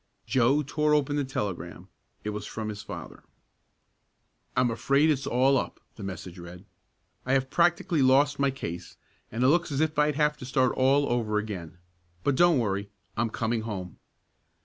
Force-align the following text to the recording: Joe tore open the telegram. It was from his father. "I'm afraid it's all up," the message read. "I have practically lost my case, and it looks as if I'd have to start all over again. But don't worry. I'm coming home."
Joe 0.25 0.63
tore 0.63 0.95
open 0.95 1.15
the 1.15 1.23
telegram. 1.23 1.87
It 2.23 2.31
was 2.31 2.47
from 2.47 2.69
his 2.69 2.81
father. 2.81 3.21
"I'm 4.57 4.71
afraid 4.71 5.11
it's 5.11 5.27
all 5.27 5.59
up," 5.59 5.79
the 5.95 6.01
message 6.01 6.39
read. 6.39 6.65
"I 7.23 7.33
have 7.33 7.51
practically 7.51 8.01
lost 8.01 8.39
my 8.39 8.49
case, 8.49 8.97
and 9.31 9.43
it 9.43 9.49
looks 9.49 9.71
as 9.71 9.79
if 9.79 9.99
I'd 9.99 10.15
have 10.15 10.37
to 10.37 10.43
start 10.45 10.71
all 10.75 11.07
over 11.07 11.37
again. 11.37 11.77
But 12.23 12.33
don't 12.35 12.57
worry. 12.57 12.89
I'm 13.15 13.29
coming 13.29 13.61
home." 13.61 13.99